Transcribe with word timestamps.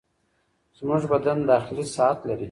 زموږ 0.77 1.01
بدن 1.11 1.37
داخلي 1.51 1.85
ساعت 1.95 2.19
لري. 2.27 2.39